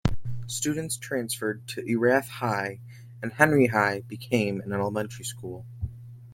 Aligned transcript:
Students 0.47 0.97
transferred 0.97 1.67
to 1.67 1.87
Erath 1.87 2.27
High, 2.27 2.79
and 3.21 3.31
Henry 3.33 3.67
High 3.67 3.99
became 4.01 4.59
an 4.59 4.73
elementary 4.73 5.23
school. 5.25 5.67